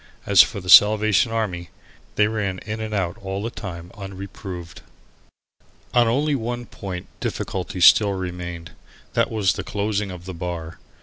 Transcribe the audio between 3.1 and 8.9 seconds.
all the time unreproved. On only one point difficulty still remained.